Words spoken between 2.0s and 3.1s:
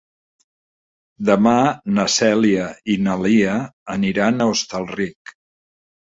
Cèlia i